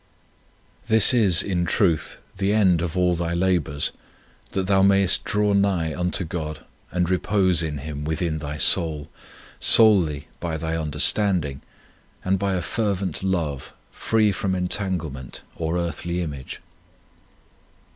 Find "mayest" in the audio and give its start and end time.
4.81-5.23